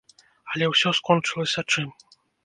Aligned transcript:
Але 0.53 0.69
ўсё 0.69 0.89
скончылася 0.99 1.61
чым? 1.75 1.91